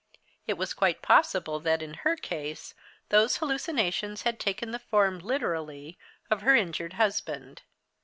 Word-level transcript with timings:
It 0.47 0.55
was 0.55 0.73
quite 0.73 1.03
possible 1.03 1.59
that, 1.59 1.83
in 1.83 1.93
her 1.93 2.15
case, 2.15 2.73
those 3.09 3.37
hallucinations 3.37 4.23
had 4.23 4.39
taken 4.39 4.71
the 4.71 4.79
form 4.79 5.19
literally 5.19 5.99
of 6.31 6.41
her 6.41 6.55
injured 6.55 6.93
husband. 6.93 7.61